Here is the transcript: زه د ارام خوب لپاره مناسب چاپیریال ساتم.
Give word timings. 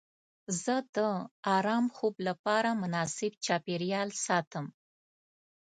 زه 0.63 0.75
د 0.95 0.97
ارام 1.55 1.85
خوب 1.95 2.15
لپاره 2.27 2.69
مناسب 2.81 3.31
چاپیریال 3.45 4.09
ساتم. 4.25 4.65